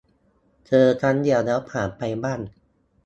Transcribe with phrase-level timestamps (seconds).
[0.67, 2.39] เจอครั้งเดียวแล้วผ่านไปบ้าง